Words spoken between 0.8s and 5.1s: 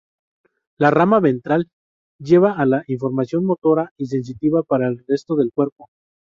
rama ventral lleva la información motora y sensitiva para el